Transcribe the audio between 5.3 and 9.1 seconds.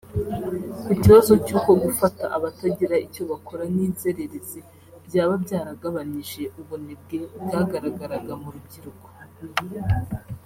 byaragabanije ubunebwe bwagaragaraga mu rubyiruko